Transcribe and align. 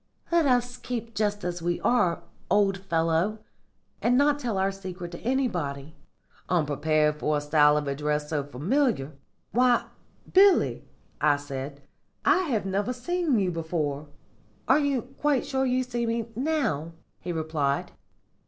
Let 0.31 0.47
us 0.47 0.77
keep 0.77 1.13
just 1.13 1.43
as 1.43 1.61
we 1.61 1.79
are, 1.81 2.23
old 2.49 2.75
fellow, 2.79 3.37
and 4.01 4.17
not 4.17 4.39
tell 4.39 4.57
our 4.57 4.71
secret 4.71 5.11
to 5.11 5.19
anybody.' 5.19 5.93
"Unprepared 6.49 7.17
for 7.19 7.37
a 7.37 7.41
style 7.41 7.77
of 7.77 7.87
address 7.87 8.31
so 8.31 8.43
familiar, 8.43 9.11
'Why, 9.51 9.85
Billy,' 10.33 10.85
I 11.21 11.35
said, 11.35 11.83
'I 12.25 12.35
have 12.45 12.65
never 12.65 12.93
seen 12.93 13.37
you 13.37 13.51
before.' 13.51 14.07
"'Are 14.67 14.79
you 14.79 15.03
quite 15.03 15.45
sure 15.45 15.67
you 15.67 15.83
see 15.83 16.07
me 16.07 16.29
now?' 16.35 16.93
he 17.19 17.31
replied. 17.31 17.91